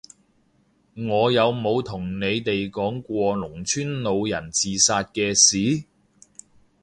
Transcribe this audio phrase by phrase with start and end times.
[0.95, 5.83] 我有冇同你哋講過農村老人自殺嘅事？